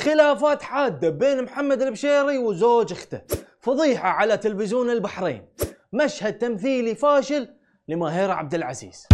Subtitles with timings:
[0.00, 3.22] خلافات حادة بين محمد البشيري وزوج اخته
[3.60, 5.48] فضيحة على تلفزيون البحرين.
[5.92, 7.48] مشهد تمثيلي فاشل
[7.88, 9.06] لماهر عبد العزيز.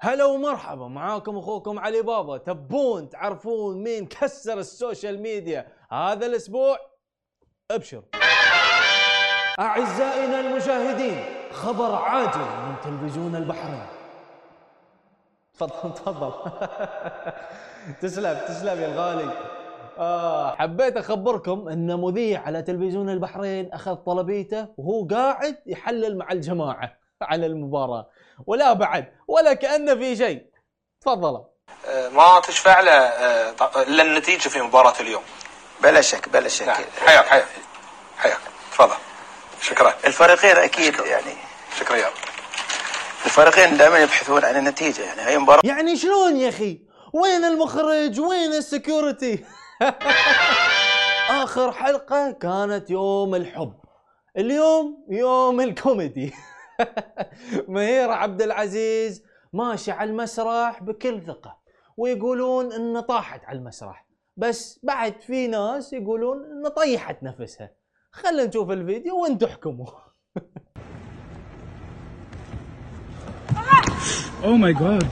[0.00, 2.38] هلا ومرحبا معاكم أخوكم علي بابا.
[2.38, 6.78] تبون تعرفون مين كسر ال social media هذا الأسبوع؟
[7.70, 8.02] أبشر.
[9.60, 13.97] أعزائنا المشاهدين خبر عاجل من تلفزيون البحرين.
[15.58, 16.32] تفضل تفضل.
[18.02, 19.32] تسلم تسلم يا الغالي.
[19.98, 26.98] آه حبيت أخبركم إن مذيع على تلفزيون البحرين أخذ طلبيته وهو قاعد يحلل مع الجماعة
[27.22, 28.06] على المباراة.
[28.46, 30.46] ولا بعد ولا كانه في شيء.
[31.00, 31.44] تفضل.
[32.12, 35.22] ما تشفع له آه، إلا النتيجة في مباراة اليوم.
[35.82, 36.66] بلا شك بلا شك.
[36.66, 36.76] نعم.
[37.06, 37.46] حياك حياك.
[38.18, 38.38] حياك.
[38.72, 38.96] تفضل.
[39.60, 39.94] شكرا.
[40.04, 41.06] الفريقين أكيد أشكر.
[41.06, 41.34] يعني.
[41.78, 42.08] شكرا يا
[43.24, 45.60] الفريقين دائما يبحثون عن النتيجة يعني هي مباراة.
[45.64, 46.80] يعني شلون يا أخي؟
[47.12, 49.44] وين المخرج؟ وين ال security؟
[51.42, 53.74] آخر حلقة كانت يوم الحب.
[54.38, 56.32] اليوم يوم الكوميدي.
[57.68, 59.22] ماهر عبد العزيز
[59.52, 61.58] ماشي على المسرح بكل ثقة
[61.96, 64.06] ويقولون إن طاحت على المسرح.
[64.36, 67.70] بس بعد في ناس يقولون إن طيحت نفسها.
[68.12, 69.86] خلينا نشوف الفيديو وأنتم احكموا.
[74.40, 75.04] Oh my god.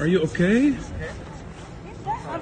[0.00, 0.74] Are you okay?
[2.06, 2.40] Oh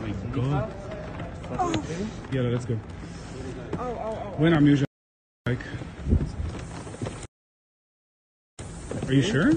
[0.00, 0.72] my god.
[1.58, 1.84] Oh.
[2.30, 2.76] Yeah, let's go.
[4.36, 4.86] When I'm usually
[5.46, 5.58] like.
[9.08, 9.54] Are you sure?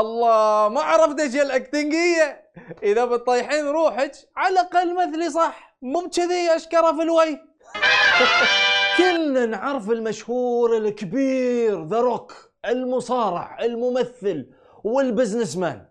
[0.00, 2.50] الله ما عرفت إيش الاكتنجيه
[2.82, 5.76] إذا بتطيحين روحك على الأقل مثلي صح.
[5.82, 7.42] مو بكذي أشكره في الوجه
[8.98, 14.50] كلنا نعرف المشهور الكبير ذا روك المصارع الممثل
[14.84, 15.86] وال businessman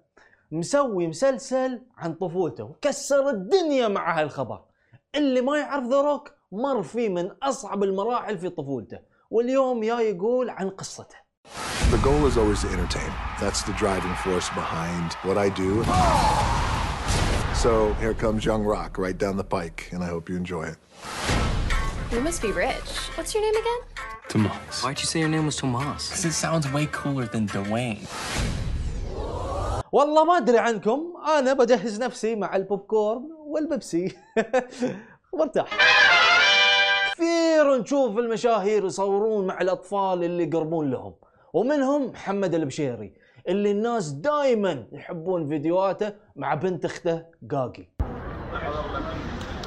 [0.51, 4.61] مسوي مسلسل عن طفولته وكسر الدنيا مع هالخبر.
[5.15, 8.99] اللي ما يعرف The Rock مر فيه من أصعب المراحل في طفولته
[9.31, 11.24] واليوم يا يقول عن قصته.
[11.90, 13.12] The goal is always to entertain.
[13.40, 15.84] That's the driving force behind what I do.
[17.54, 20.76] So here comes Young Rock right down the pike, and I hope you enjoy it.
[22.12, 22.90] You must be rich.
[23.16, 23.80] What's your name again?
[24.28, 24.82] Tomas.
[24.82, 26.08] Why'd you say your name was Tomas?
[26.08, 28.06] Because it sounds way cooler than Dwayne.
[29.92, 34.16] والله ما ادري عنكم انا بجهز نفسي مع البوب كورن والبيبسي
[35.34, 35.68] مرتاح
[37.14, 41.14] كثير نشوف المشاهير يصورون مع الاطفال اللي يقربون لهم
[41.55, 43.13] ومنهم محمد البشيري
[43.47, 47.87] اللي الناس دائما يحبون فيديوهاته مع بنت اخته قاقي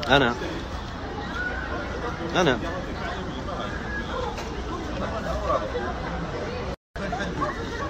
[0.08, 0.34] أنا.
[2.36, 2.58] أنا.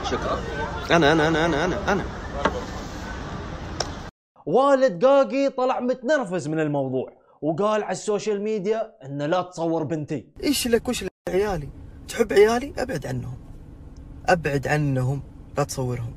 [0.05, 0.39] شكرا.
[0.91, 2.05] أنا أنا أنا أنا أنا أنا.
[4.47, 10.29] والد قاقي طلع متنرفز من الموضوع وقال على السوشيال ميديا إنه لا تصور بنتي.
[10.43, 11.69] إيش لك وش عيالي؟
[12.09, 13.48] تحب عيالي؟ أبعد عنهم.
[14.29, 15.23] أبعد عنهم.
[15.59, 16.13] لا تصورهم.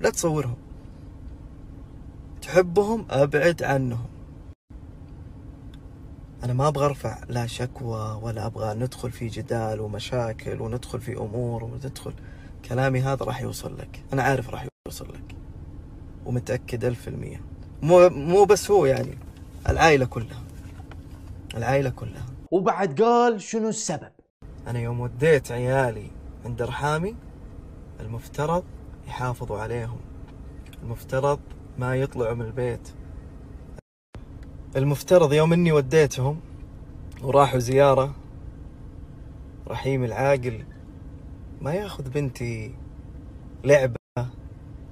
[0.00, 0.56] لا تصورهم.
[2.42, 4.06] تحبهم؟ أبعد عنهم.
[6.44, 11.64] أنا ما أبغى أرفع لا شكوى ولا أبغى ندخل في جدال ومشاكل وندخل في أمور
[11.64, 12.12] وندخل.
[12.68, 14.02] كلامي هذا راح يوصل لك.
[14.12, 15.36] أنا عارف راح يوصل لك.
[16.26, 17.40] ومتأكد ألف في المية
[17.82, 19.18] مو مو بس هو يعني.
[19.68, 20.42] العائلة كلها.
[21.54, 22.26] العائلة كلها.
[22.50, 24.12] وبعد قال شنو السبب؟
[24.66, 26.10] أنا يوم وديت عيالي
[26.44, 27.14] عند رحامي
[28.00, 28.64] المفترض
[29.08, 29.98] يحافظوا عليهم.
[30.82, 31.40] المفترض
[31.78, 32.88] ما يطلعوا من البيت.
[34.76, 36.40] المفترض يوم إني وديتهم
[37.22, 38.14] وراحوا زيارة
[39.68, 40.64] رحيم العاقل
[41.60, 42.74] ما يأخذ بنتي
[43.64, 43.96] لعبة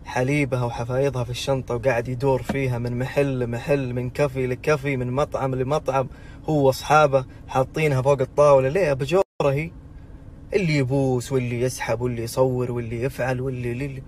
[0.04, 5.54] حليبها وحفايضها في الشنطة وقاعد يدور فيها من محل لمحل من كفي لكفي من مطعم
[5.54, 6.08] لمطعم
[6.48, 8.68] هو وأصحابه حاطينها فوق الطاولة.
[8.68, 9.70] ليه بجورة هي؟
[10.52, 14.02] اللي يبوس واللي يسحب واللي يصور واللي يفعل واللي اللي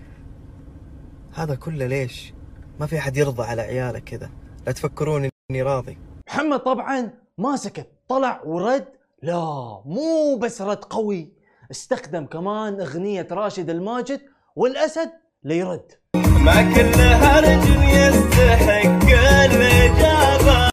[1.35, 2.35] هذا كله ليش؟
[2.81, 4.31] ما في أحد يرضى على عياله كذا.
[4.67, 5.99] لا تفكرون إني راضي.
[6.29, 8.85] محمد طبعا ما سكت طلع ورد.
[9.23, 9.37] لا
[9.85, 11.33] مو بس رد قوي.
[11.71, 14.21] استخدم كمان أغنية راشد الماجد
[14.57, 15.11] والأسد
[15.45, 15.93] ليرد.
[16.15, 19.09] ما كل هرج يستحق
[19.45, 20.71] الإجابة.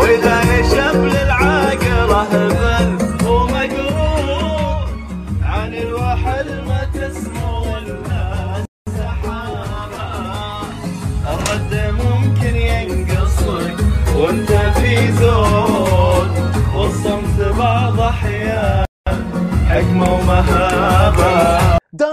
[0.00, 2.12] وإذا نشف للعاقل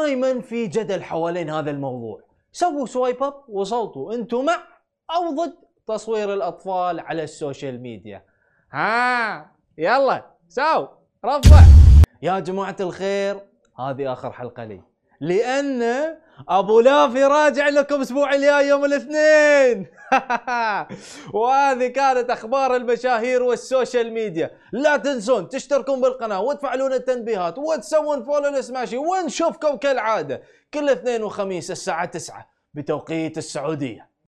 [0.05, 2.21] دائما في جدل حوالين هذا الموضوع.
[2.51, 4.57] سووا swipe up وصوتوا أنتم مع
[5.11, 5.53] أو ضد
[5.87, 8.25] تصوير الأطفال على ال social media.
[8.71, 10.87] ها يلا ساو
[11.25, 11.59] رفع.
[12.21, 13.39] يا جماعة الخير
[13.79, 14.81] هذه آخر حلقة لي.
[15.19, 15.81] لأن
[16.49, 19.87] أبو لافي راجع لكم الأسبوع الجاي يوم الاثنين.
[21.33, 24.51] وهذه كانت أخبار المشاهير وال social media.
[24.71, 30.41] لا تنسون تشتركون بالقناة وتفعلون التنبيهات وتسوون follow ل Smashi ونشوفكم كالعادة
[30.73, 34.14] كل اثنين وخميس الساعة 9 بتوقيت السعودية.